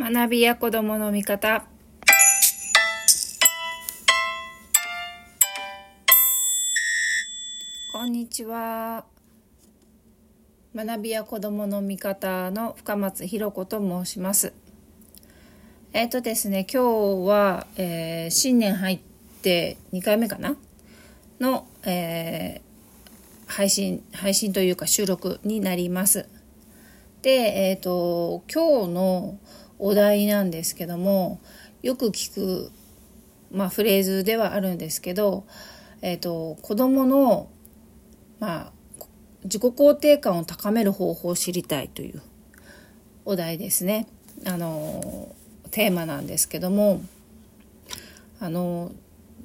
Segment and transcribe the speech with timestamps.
[0.00, 1.64] 学びや子供の味方。
[7.92, 9.04] こんにちは。
[10.72, 14.52] 学びや子供の味方の深松ひろ子と申します。
[15.92, 19.00] えっ、ー、とですね今日は、えー、新年入っ
[19.42, 20.54] て2回目かな？
[21.40, 26.28] の、えー、配信配信というか収録になります。
[27.22, 27.30] で
[27.70, 29.38] えっ、と今日の
[29.78, 31.40] お題なんですけども
[31.82, 32.72] よく聞く、
[33.52, 35.44] まあ、フレーズではあるんですけど、
[36.02, 37.48] えーと、子どもの、
[38.40, 38.72] まあ、
[39.44, 42.22] 自己肯定感を高める方法を知りたいという
[43.24, 44.06] お題ですね。
[44.46, 45.34] あの
[45.70, 47.02] テーマなんですけども
[48.40, 48.92] あの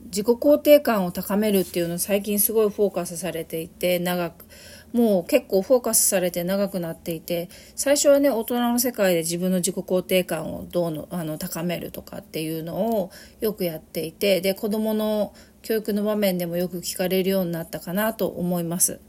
[0.05, 4.45] 自己肯定感を高めるっていうの最近すごいフォーカスされていて長く
[4.93, 18.99] もう結構フォーカスされて長くなっていて最初はね大人の世界で自分の自己肯定感をどうのあの高めるとかっていうのをよくやっていてで子どもの教育の場面でもよく聞かれるようになったかなと思います。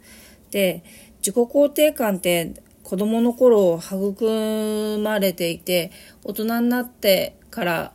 [0.51, 0.83] で
[1.19, 5.91] 自己肯定感って子どもの頃育まれていて
[6.23, 7.93] 大人になってから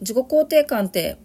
[0.00, 1.18] 自己肯定感って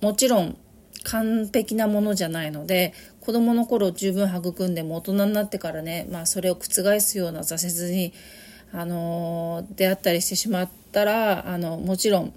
[0.00, 0.56] もちろん
[1.04, 2.92] 完璧なものじゃないので
[3.26, 8.12] 子供の頃十分育んでも大人になってからね、まあ、それを覆すような挫折に、
[8.72, 12.32] あの出会ったりしてしまったらあのもちろん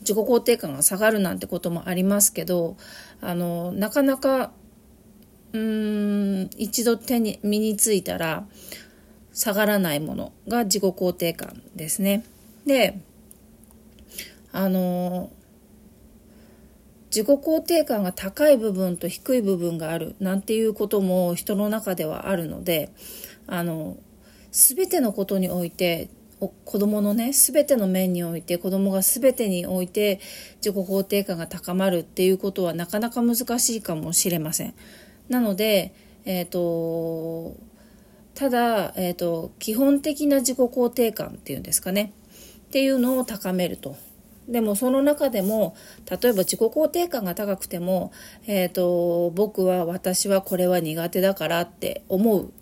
[0.00, 2.76] 自己肯定感が下がるなんてこともありますけど
[3.20, 4.52] あのなかなか
[5.52, 8.46] うん一度手に身についたら
[9.32, 12.24] 下がらないものが自己肯定感ですね。
[12.66, 12.98] で
[14.52, 15.30] あの
[17.14, 22.90] 自己肯定感が高い部分と低い部分があるなんていうことも人の中ではあるので
[23.46, 23.98] あの
[24.50, 26.08] 全てのことにおいて
[26.64, 30.20] 子供のね全ての面において子供が全てにおいて
[30.56, 34.74] 自己肯定感が高まるっていうことはなかなか難しいかもしれません。
[35.28, 35.94] なので、
[36.24, 37.54] えーと、
[38.34, 42.12] ただ、えーと基本的な自己肯定感っていうんですかね
[42.66, 43.96] っていうのを高めると
[44.48, 45.76] でもその中でも
[46.10, 48.12] 例えば自己肯定感が高くても、
[48.46, 52.52] えーと、僕は私はこれは苦手だからって思う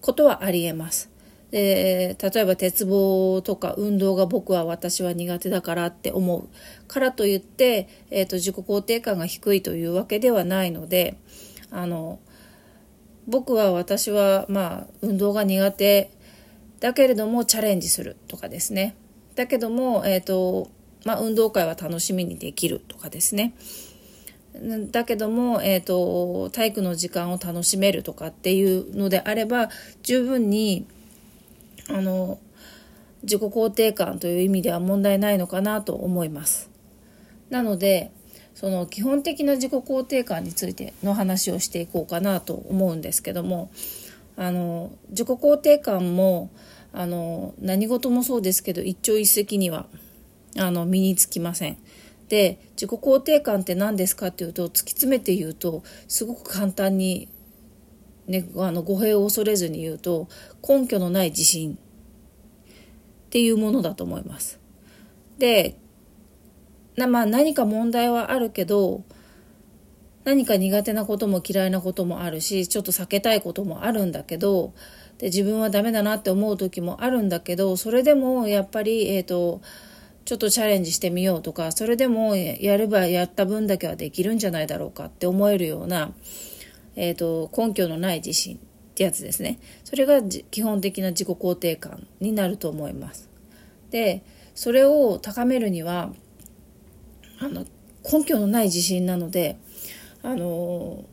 [0.00, 1.10] ことはありえます。
[1.50, 6.48] で例えば鉄棒とか運動が僕は私は苦手だからって思う
[6.88, 11.16] からといって、えーと、自己肯定感が低いというわけではないので
[11.70, 12.18] あの
[13.28, 16.10] 僕は私はまあ運動が苦手
[16.80, 18.96] だけれどもチャレンジするとかですね
[19.36, 20.72] だけども、えーと
[21.04, 23.54] まあ、運動会は楽しみにできるとかですね。
[24.92, 29.68] だけども、えっ、ー、と、体育の時間を楽しめるとかっていうのであれば、
[30.02, 30.86] 十分に、
[31.88, 32.38] あの、
[33.22, 36.70] 自己肯定感という意味では問題ないのかなと思います。
[37.50, 38.12] なので、
[38.54, 43.70] その基本的な自己肯定感についての話をしていこうかなと思うんですけども、
[44.36, 46.50] あの、自己肯定感も、
[46.92, 49.86] あの、何事もそうですけど、一朝一夕には
[50.58, 51.76] あの身につきません。
[52.28, 57.28] で自己肯定感って何ですかっていうと突き詰めて言うとすごく簡単に、
[58.26, 60.28] ね、あの語弊を恐れずに言うと
[60.66, 61.76] 根拠のない自信っ
[63.30, 64.58] ていうものだと思います。
[65.38, 65.76] で
[66.96, 69.02] な、まあ、何か問題はあるけど
[70.24, 74.72] 何か苦手なことも嫌いなこともあるしちょっと避けたいこともあるんだけど
[75.18, 79.60] で自分はダメだなって思う時もあるんだけどそれでもやっぱりえっ、ー、と
[80.24, 86.12] ちょっとチャレンジしてみようとかそれでもやればやった分だけはできるんじゃないだろうかって思えるような、
[86.96, 88.58] えーと、根拠のない自信っ
[88.94, 89.58] てやつですね。
[89.82, 93.28] それが基本的な自己肯定感になると思います。
[93.90, 94.22] で
[94.54, 96.12] それを高めるには
[97.38, 97.66] あの
[98.10, 99.58] 根拠のない自信なので
[100.22, 101.04] あの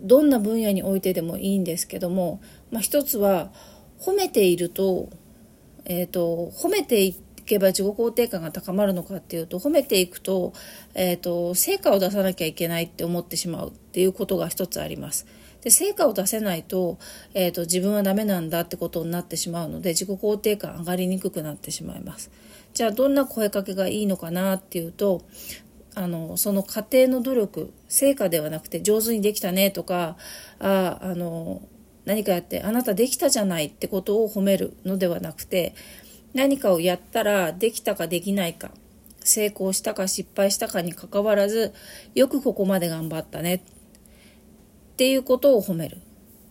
[0.00, 2.40] どんな分野においてでもいいんですけども、
[2.70, 3.50] まあ、一つは
[3.98, 5.08] 褒めていると,、
[5.84, 10.52] えーと褒めていってけば自己肯定感が高まるのかっていうと褒めていくと,、
[10.94, 15.26] えーと、成果を出さなきゃいけないって思ってしまうっていうことが一つあります。
[15.62, 16.98] で成果を出せないと,、
[17.34, 22.30] えーと、自分はダメなんだってことになってしまうので自己肯定感上がりにくくなってしまいます。
[22.74, 25.22] じゃあどんな声かけがいいのかなっていうと
[25.94, 30.16] あのその過程の努力成果ではなくて上手にできたねとか
[30.60, 31.62] ああの
[32.04, 35.74] 何かやってあなたできたじゃないってことを褒めるのではなくて
[36.34, 38.70] 何かをやったらできたかできないか
[39.20, 41.74] 成功したか失敗したかにかかわらず
[42.14, 43.56] よくここまで頑張ったね。
[43.56, 43.60] っ
[44.96, 45.98] ていうことを褒める。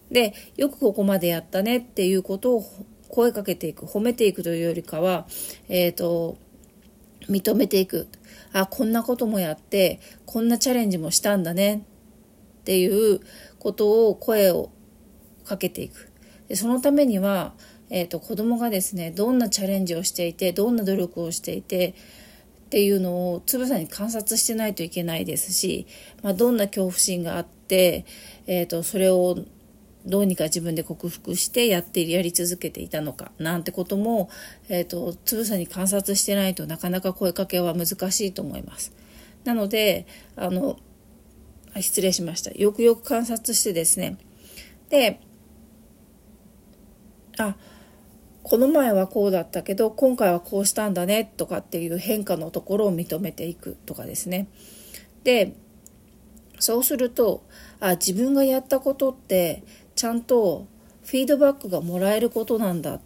[0.09, 1.77] で、よくここまでやったね。
[1.79, 2.63] っていうことを
[3.09, 3.85] 声かけていく。
[3.85, 5.27] 褒めていくというよりかは、
[5.67, 6.37] えーと、
[7.27, 8.07] 認めていく。
[8.53, 11.85] あこんなこともやってこんなチャレンジもしたんだね。
[12.61, 13.19] っていう
[13.59, 14.71] ことを声を
[15.43, 16.09] かけていく。
[16.47, 17.53] でそのためには、
[17.89, 21.95] えーと、子供がですねどんなチャレンジをしていてどんな努力をしていて
[22.67, 25.87] っていうのをつぶさに観察してないといけないですし、
[26.21, 28.05] まあ、どんな恐怖心があって、
[28.45, 29.37] えーと、それを
[30.05, 34.29] どうにか自分で克服してやってやり続けていたのかなんてことも、
[34.69, 38.93] えーと、つぶさに観察してないとなかなか声かけは難しいと思います。
[39.43, 40.05] なので
[40.35, 40.77] あの
[41.81, 44.17] 失礼しましたよくよく観察してですね
[44.89, 45.19] で
[47.37, 47.55] あ
[48.47, 54.47] この前はこうだったけど今回はこうしたんだねとかっていう変化のところを認めていくとかですね
[55.25, 55.53] で
[56.57, 57.43] そうすると
[57.81, 59.63] あ自分がやったことって
[59.95, 60.65] ちゃんと
[61.03, 63.01] フィードバックがもらえることなんだっ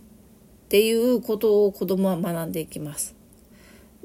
[0.69, 3.15] ていうことを子供は学んでいきます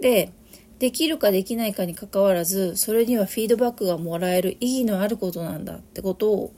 [0.01, 0.33] で
[0.79, 6.55] できるかできないかにかかわらずそれにはフィードバックがもらえる意義のあることなんだってことを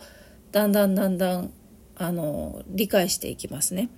[0.53, 1.53] だんだんだんだん
[1.97, 3.91] あの理解していきますね。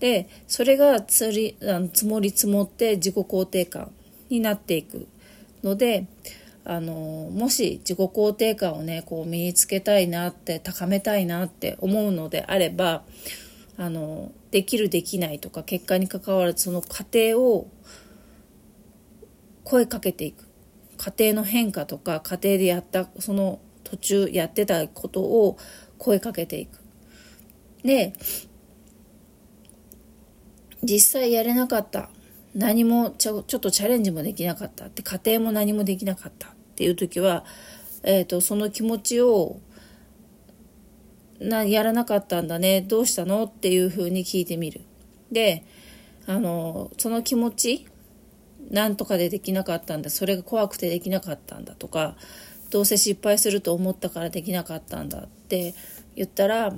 [0.00, 3.90] でそれがつりあの積もり積もって自己肯定感
[4.28, 5.08] になっていく
[5.62, 6.06] ので
[6.64, 13.04] あのもし自己肯定感をねこう身につけたいなって高めたいなって思うのであれば
[13.76, 17.70] あのできるできないとか結果にかかわらずその過程を
[19.64, 20.48] 声かけていく。
[20.98, 25.56] 家庭の変化とか家庭でやったその途中やってたことを
[25.96, 26.80] 声かけていく。
[27.84, 28.12] で
[30.82, 32.10] 実際やれなかった。
[32.54, 34.86] 何もちょちょっとチャレンジもできなかった。
[34.86, 37.44] って家庭も何もできなかったっていう時は、
[38.02, 39.60] えーと、その気持ちを
[41.40, 42.82] なやらなかったんだね。
[42.82, 44.80] どうしたのっていうふうに聞いてみる。
[45.30, 45.64] で
[46.26, 47.86] あのその気持ち
[48.70, 50.10] なんとかでできなかったんだ。
[50.10, 52.16] それが怖くてできなかったんだとか
[52.70, 55.74] どうせ失敗すると思ったからできなかったんだって
[56.16, 56.74] 言ったら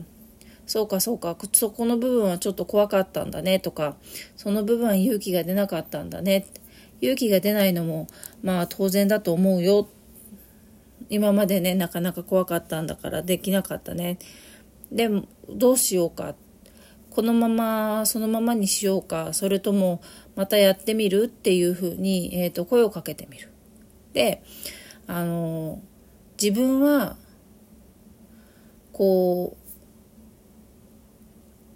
[0.71, 1.37] そうかそうか。
[1.53, 3.59] そこの部分はちょっと怖かったんだね。
[3.59, 3.97] とか
[4.37, 6.47] その部分は勇気が出なかったんだね。
[7.01, 8.07] 勇気が出ないのも
[8.41, 9.89] まあ当然だと思うよ。
[11.09, 14.21] 今までねなかなか怖かったんだからできなかったね。
[14.93, 16.37] でもどうしようか。
[17.11, 19.33] このままそのままにしようか。
[19.33, 20.01] それとも
[20.37, 21.25] またやってみる？
[21.25, 23.51] っていうふうに、えーと、声をかけてみる。
[24.13, 24.45] で
[25.09, 25.83] あの
[26.41, 27.17] 自分は
[28.93, 29.60] こう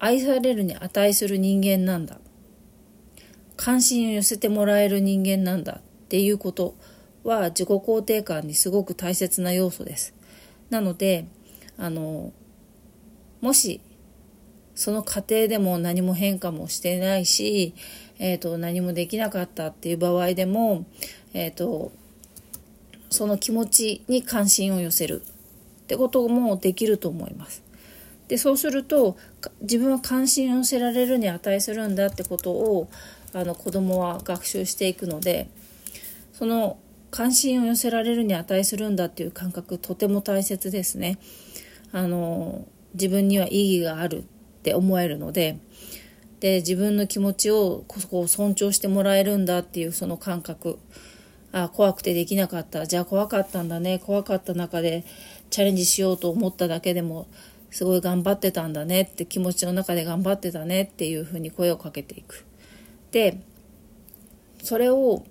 [0.04, 2.18] 愛されるに値する人間なんだ
[3.56, 6.74] 関心を寄せてもらえる人間なんだっていうこと
[7.22, 10.14] は自己肯定感にすごく大切な要素です。
[10.68, 11.24] なので
[11.78, 12.34] あの
[13.40, 13.80] もし
[14.74, 17.74] その過程でも何も変化もしてないし、
[18.18, 20.84] えーと、何もできなかったっていう場合でも、
[21.32, 21.92] えーと、
[23.08, 25.22] その気持ちに関心を寄せる
[25.84, 27.63] ってこともできると思います。
[28.28, 29.16] でそうすると
[29.60, 32.88] 自分は関心を寄せられるに値するんだってことを
[33.32, 35.48] あの子供は学習していくので
[36.32, 36.78] その
[37.10, 41.18] 関心を寄せられるに値するんだっていう感覚とても大切ですね。
[41.92, 44.22] あの自分には意義があるっ
[44.62, 45.58] て思えるので
[46.40, 50.78] で自分の気持ちをこう尊重してもらえるんだっていうその感覚。
[51.52, 52.84] あ怖くてできなかった。
[52.84, 54.00] じゃあ怖かったんだね。
[54.00, 55.04] 怖かった中で
[55.50, 57.28] チャレンジしようと思っただけでも
[57.74, 62.46] すごい頑張ってたんだねって気持ちの中で頑張ってたねっていうふうに声をかけていく。
[63.10, 63.40] で
[64.62, 65.24] それを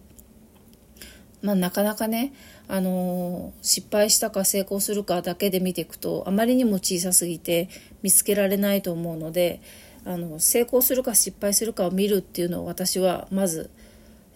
[1.41, 2.31] まあ、なかなかね、
[2.69, 7.67] あの、失敗したか成功するかだけで見ていくとあまりにも小さすぎて
[8.01, 9.61] 見つけられないと思うので
[10.05, 13.69] あの成功するか失敗するかを見るっていうのを私はまず、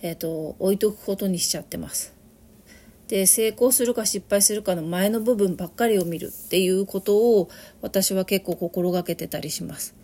[0.01, 2.16] えーと、置いとくことにしちゃってます。
[3.07, 7.49] で成功するか失敗するかの前の部分ばっかりを見るっていうことを
[7.81, 9.95] 私は結構心がけてたりします。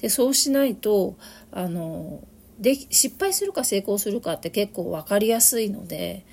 [0.00, 1.16] でそうしないと
[1.52, 2.22] あの
[2.58, 6.24] で失敗するか成功するかって結構分かりやすいので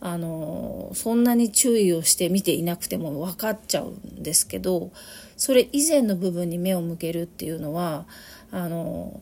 [0.00, 4.90] あのそんなに注意をして見ていなくても分かっちゃうんですけど
[5.36, 8.06] それ以前の部分に目を向けるっていうのは
[8.50, 9.20] あの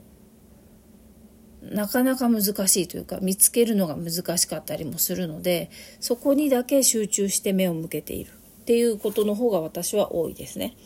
[1.62, 10.76] なかなか難しいというか見つけるのが難しかったりもするのでそこにだけ集中して目を向けているっていうことの方が私は多いですね。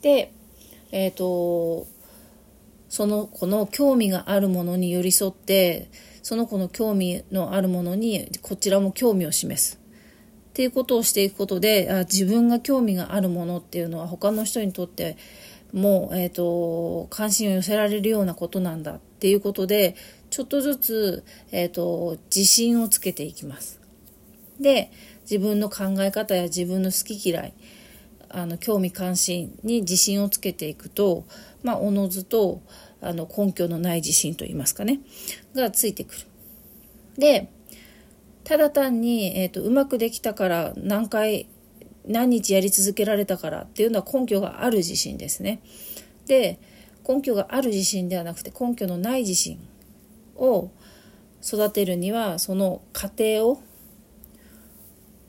[0.00, 0.32] で
[0.92, 1.86] えっ、ー、と
[2.88, 5.90] その子の興味があるものに寄り添って
[6.22, 9.80] その子の興味のあるものにこちらも興味を示す
[10.50, 15.16] っていうことをしていくことであ自分が興味があるものっていうのは他の人にとって
[15.72, 19.96] も、えーと、関心を寄せられるようなことなんだっていうことで
[20.30, 23.80] ちょっとずつ、えーと、自信をつけていきます。
[24.60, 24.90] で
[25.22, 27.52] 自分の考え方や自分の好き嫌い
[28.30, 31.24] あの興味関心に自信をつけていくと、
[31.62, 32.62] まあ、おのずと
[33.00, 35.00] あの根拠のない自信といいますかね
[35.54, 36.20] がついてくる。
[37.18, 37.50] で
[38.44, 41.48] ただ単に、えーと、うまくできたから何回
[42.06, 45.60] 何日やり続けられたからっていうのは根拠がある自信ですね。
[46.26, 46.58] で
[47.08, 49.60] 根拠がある自信ではなくて根拠のない自信
[50.36, 50.70] を
[51.42, 53.62] 育てるにはその過程を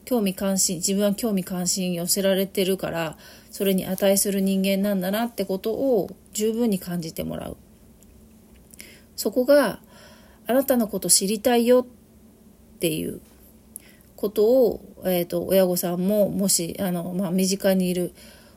[0.05, 3.17] 興味関心自分は興味関心寄せられてるから
[3.51, 7.57] それに値する人間なんだなってことを十分に感じてもらう
[9.15, 9.79] そこが
[10.47, 13.19] あなたのこと知りたいよっていう
[14.17, 18.13] ことを、えーと、親御さんももしあの、まあ、身近にいる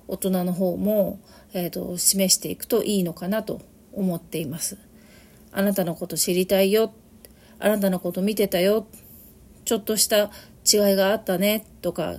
[0.09, 1.21] 大人の方も、
[1.53, 3.61] えーと、示していくといいのかなと
[3.93, 4.79] 思っています。
[5.53, 6.93] あなたのこと知りたいよ。
[7.61, 8.87] あなたのこと見てたよ。
[9.65, 10.31] ちょっとした
[10.65, 11.67] 違いがあったね。
[11.83, 12.17] とか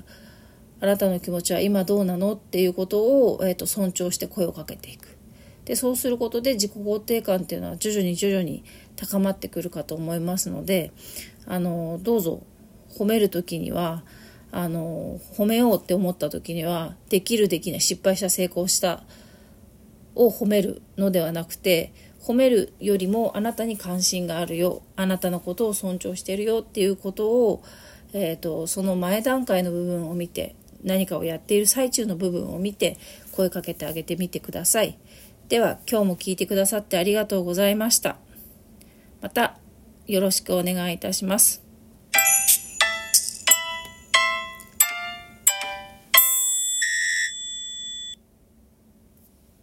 [0.79, 2.33] あなたの気持ちは今どうなの？
[2.33, 5.17] っていうことを、えーと尊重して声をかけていく。
[5.65, 8.63] でそうすることで自己肯定感っていうのは徐々に徐々に
[8.95, 10.91] 高まってくるかと思いますので
[11.45, 12.41] あのどうぞ
[12.97, 14.03] 褒める時には
[14.51, 19.03] あの褒めようって思った時にはできるできない失敗した成功した
[20.15, 27.63] を褒めるのではなくて褒めるよりもあなたに関心があるよあなたのことを尊重してるよっていうことを、
[28.13, 32.97] えーと、その前段階の部分を見て何かをやっている最中の部分を見て
[33.31, 34.97] 声かけてあげてみてください。
[35.47, 38.17] では今日も聞いてくださってありがとうございました。
[39.21, 39.57] また
[40.07, 41.70] よろしくお願いいたします。